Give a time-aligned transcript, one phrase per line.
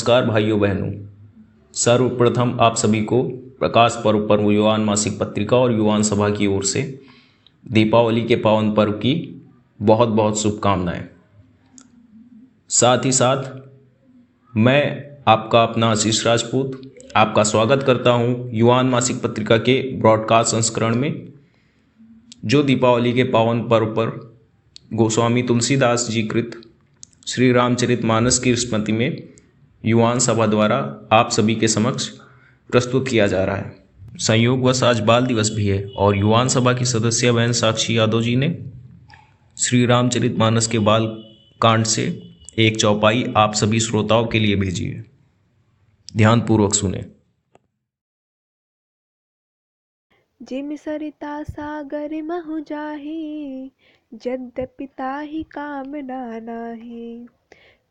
[0.00, 0.92] नमस्कार भाइयों, बहनों।
[1.72, 3.22] सर्वप्रथम आप सभी को
[3.60, 7.00] प्रकाश पर्व पर युवान मासिक पत्रिका और युवान सभा की ओर से
[7.72, 9.42] दीपावली के पावन पर्व की
[9.82, 11.08] बहुत बहुत शुभकामनाएँ।
[12.68, 13.42] साथ ही साथ,
[14.56, 20.94] मैं आपका अपना आशीष राजपूत, आपका स्वागत करता हूँ युवान मासिक पत्रिका के ब्रॉडकास्ट संस्करण
[20.94, 21.32] में,
[22.44, 24.36] जो दीपावली के पावन पर्व पर
[24.92, 26.62] गोस्वामी तुलसीदास जी कृत
[27.26, 29.30] श्री रामचरित मानस की स्मृति में
[29.84, 32.08] युवान सभा द्वारा आप सभी के समक्ष
[32.70, 33.84] प्रस्तुत किया जा रहा है।
[34.16, 38.36] संयोगवश आज बाल दिवस भी है और युवान सभा की सदस्य बहन साक्षी यादव जी
[38.36, 38.64] ने
[39.58, 41.06] श्री रामचरित मानस के बाल
[41.62, 42.22] कांड से
[42.58, 45.04] एक चौपाई आप सभी श्रोताओं के लिए भेजी है।
[46.16, 47.06] ध्यानपूर्वक सुने।
[50.42, 53.66] जिम सरिता सागर महु जाही
[54.14, 57.28] जद्यपि ताहि कामना नाही।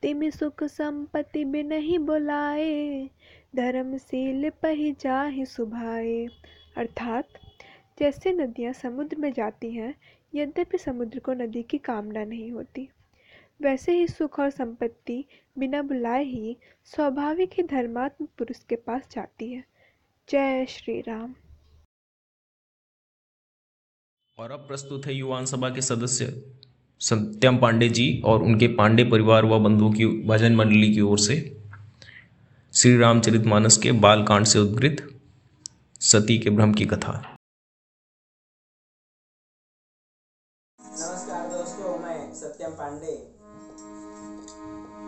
[0.02, 3.10] तिम सुख संपत्ति बिनहि बुलाए।
[3.56, 6.28] धर्मशील पही जाहि सुभाए।
[6.78, 7.28] अर्थात,
[8.00, 9.96] जैसे नदियाँ समुद्र में जाती हैं,
[10.36, 12.90] यद्यपि समुद्र को नदी की कामना नहीं होती।
[13.62, 15.26] वैसे ही सुख और संपत्ति
[15.58, 19.64] बिना बुलाए ही स्वाभाविक ही धर्मात्म पुरुष के पास जाती है।
[20.30, 21.36] जय श्री राम
[24.40, 26.60] और अब प्रस्तुत है युवान सभा के सदस्य।
[27.02, 31.36] सत्यम पांडे जी और उनके पांडे परिवार व बंधुओं की भजन मंडली की ओर से
[32.74, 34.98] श्री रामचरित मानस के बालकांड से उद्गृत
[36.02, 37.14] सती के भ्रम की कथा।
[40.80, 43.16] नमस्कार दोस्तों, मैं सत्यम पांडे।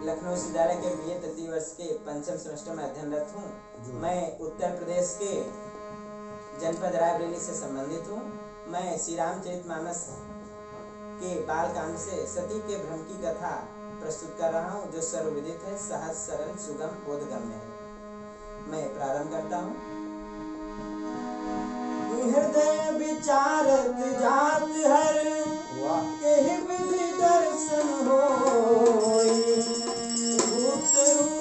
[0.08, 5.17] लखनऊ विश्वविद्यालय के बी तृतीय वर्ष के पंचम सेमेस्टर में अध्ययनरत हूँ। मैं उत्तर प्रदेश
[5.22, 5.34] के
[6.62, 8.22] जनपद रायबरेली से संबंधित हूँ।
[8.72, 10.08] मैं श्री रामचरित मानस
[11.22, 13.54] के बाल कांड से सती के भ्रम की कथा
[14.02, 17.68] प्रस्तुत कर रहा हूँ, जो सर्वविदित है, सहज, सरल, सुगम, बोधगम्य है।
[18.68, 19.76] मैं प्रारंभ करता हूँ।
[22.24, 25.20] हृदय विचारत जात हर
[26.62, 27.88] विधि दर्शन
[30.42, 31.41] भूत रूप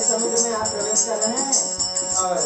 [0.00, 1.52] समुद्र में आप प्रवेश कर रहे हैं
[2.22, 2.36] और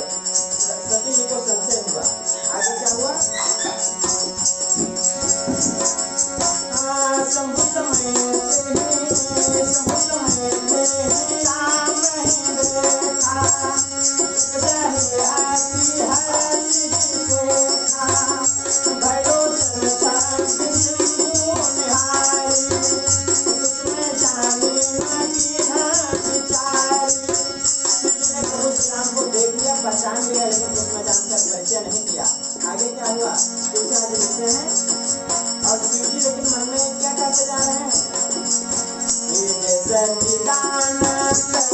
[39.91, 41.74] ये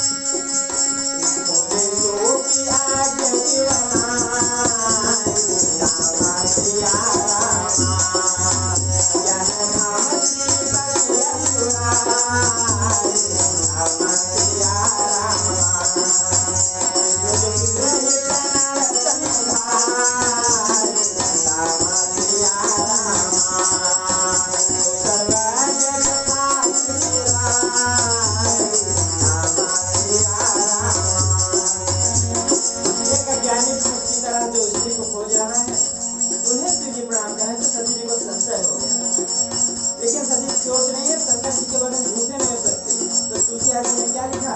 [43.71, 44.50] Obrigado, obrigado.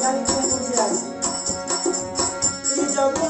[0.00, 1.10] জানি তুমি বুঝে আসবে
[2.64, 3.28] তুমি যখন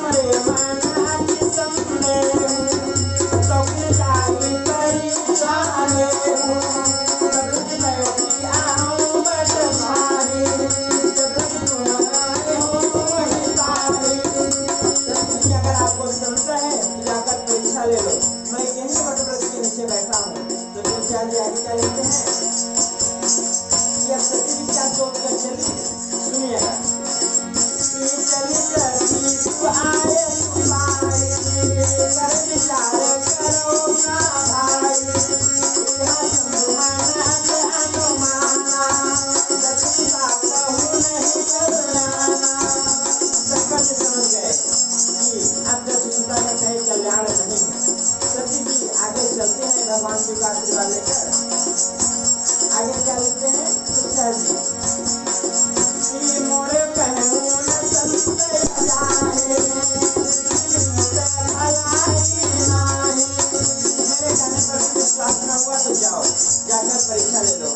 [66.72, 67.71] Carlos Feliz Aledo.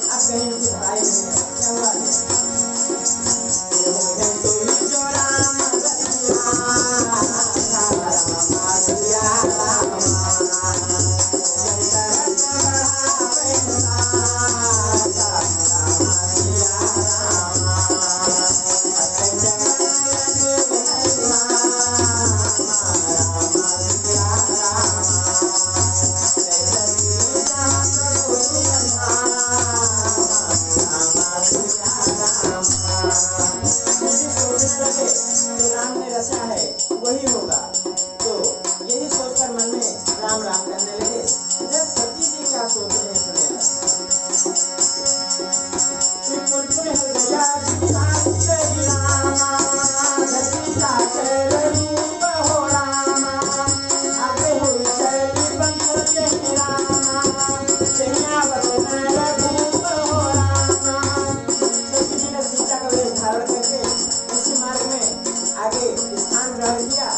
[66.67, 67.13] 哎呀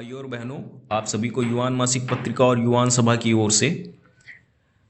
[0.00, 0.58] भाइयों और बहनों,
[0.92, 3.94] आप सभी को युवान मासिक पत्रिका और युवान सभा की ओर से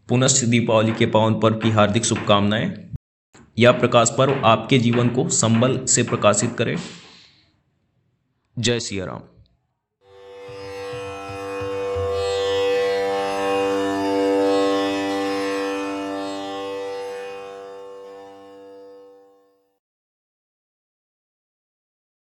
[0.08, 2.90] पुनश्च दीपावली के पावन पर्व की हार्दिक शुभकामनाएँ।
[3.58, 6.76] यह प्रकाश पर्व आपके जीवन को संबल से प्रकाशित करें।
[8.58, 9.20] जय सिया राम।